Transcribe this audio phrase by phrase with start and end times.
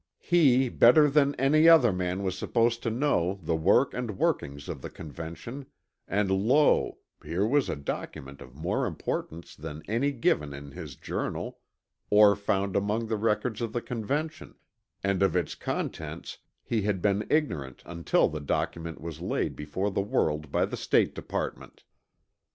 [0.17, 4.81] He better than any other man was supposed to know, the work and workings of
[4.81, 5.67] the Convention,
[6.07, 11.59] and lo, here was a document of more importance than any given in his journal,
[12.09, 14.55] or found among the records of the Convention,
[15.03, 20.01] and of its contents he had been ignorant until the document was laid before the
[20.01, 21.83] world by the State Department!